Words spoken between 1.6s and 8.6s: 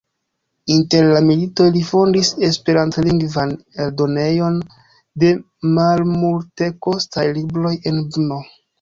li fondis esperantlingvan eldonejon de malmultekostaj libroj en Brno.